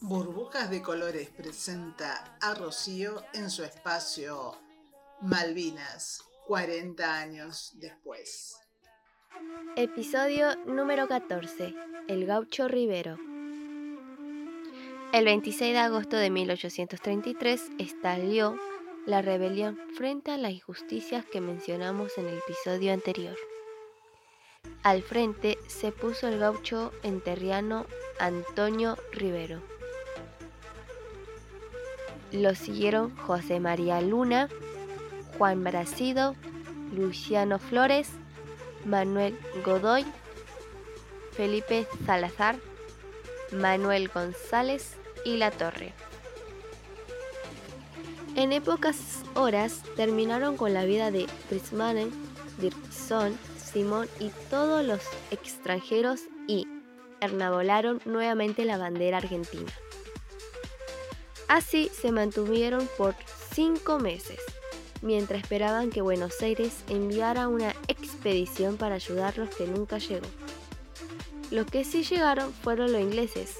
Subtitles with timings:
[0.00, 4.56] Burbujas de Colores presenta a Rocío en su espacio
[5.20, 8.56] Malvinas, 40 años después.
[9.74, 11.74] Episodio número 14.
[12.06, 13.18] El gaucho Rivero.
[15.12, 18.56] El 26 de agosto de 1833 estalló
[19.04, 23.36] la rebelión frente a las injusticias que mencionamos en el episodio anterior.
[24.84, 27.84] Al frente se puso el gaucho enterriano
[28.20, 29.77] Antonio Rivero.
[32.32, 34.48] Lo siguieron José María Luna,
[35.38, 36.34] Juan Bracido,
[36.92, 38.10] Luciano Flores,
[38.84, 40.04] Manuel Godoy,
[41.32, 42.56] Felipe Salazar,
[43.52, 45.92] Manuel González y La Torre.
[48.36, 52.10] En épocas horas terminaron con la vida de Prismanen,
[52.60, 55.00] Dirkson, Simón y todos los
[55.30, 56.66] extranjeros y
[57.20, 59.72] ernabolaron nuevamente la bandera argentina.
[61.48, 63.14] Así se mantuvieron por
[63.52, 64.38] cinco meses,
[65.00, 70.26] mientras esperaban que Buenos Aires enviara una expedición para ayudarlos que nunca llegó.
[71.50, 73.56] Los que sí llegaron fueron los ingleses.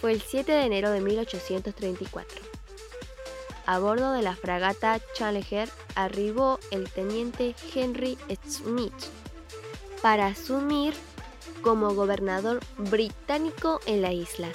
[0.00, 2.42] Fue el 7 de enero de 1834.
[3.66, 8.94] A bordo de la fragata Challenger arribó el teniente Henry Smith
[10.02, 10.94] para asumir
[11.62, 14.48] como gobernador británico en la isla.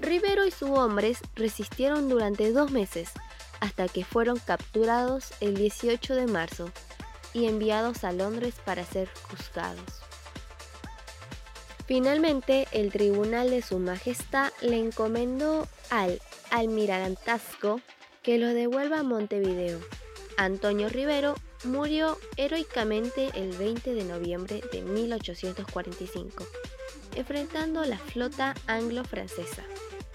[0.00, 3.10] Rivero y sus hombres resistieron durante dos meses
[3.60, 6.70] hasta que fueron capturados el 18 de marzo
[7.34, 9.82] y enviados a Londres para ser juzgados.
[11.86, 17.80] Finalmente, el tribunal de Su Majestad le encomendó al almirantazgo
[18.22, 19.80] que los devuelva a Montevideo.
[20.36, 26.46] Antonio Rivero murió heroicamente el 20 de noviembre de 1845,
[27.14, 29.62] enfrentando la flota anglo-francesa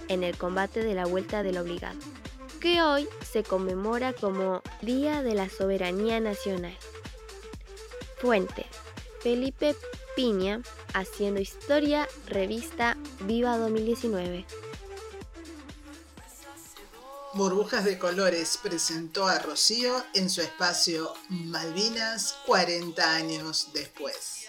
[0.08, 2.00] en el combate de la Vuelta del Obligado,
[2.60, 6.78] que hoy se conmemora como Día de la Soberanía Nacional.
[8.22, 8.66] Fuente,
[9.22, 9.76] Felipe
[10.16, 10.62] Piña,
[10.94, 14.46] Haciendo Historia, revista Viva 2019.
[17.34, 24.48] Burbujas de Colores presentó a Rocío en su espacio Malvinas 40 años después.